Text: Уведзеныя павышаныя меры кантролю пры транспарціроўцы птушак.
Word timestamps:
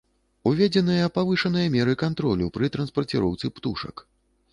Уведзеныя 0.51 1.09
павышаныя 1.17 1.67
меры 1.75 1.93
кантролю 2.03 2.47
пры 2.57 2.71
транспарціроўцы 2.77 3.53
птушак. 3.59 3.95